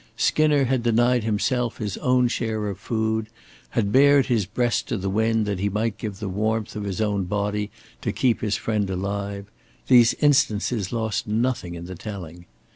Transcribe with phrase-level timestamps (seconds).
[0.17, 3.27] Skinner had denied himself his own share of food,
[3.69, 6.99] had bared his breast to the wind that he might give the warmth of his
[6.99, 7.69] own body
[8.01, 9.45] to keep his friend alive
[9.89, 12.47] these instances lost nothing in the telling.